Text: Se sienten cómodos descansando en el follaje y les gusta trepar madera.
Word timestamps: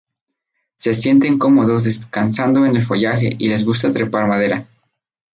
Se 0.77 0.95
sienten 0.95 1.37
cómodos 1.37 1.83
descansando 1.83 2.65
en 2.65 2.75
el 2.75 2.83
follaje 2.83 3.35
y 3.37 3.49
les 3.49 3.63
gusta 3.63 3.91
trepar 3.91 4.25
madera. 4.25 4.67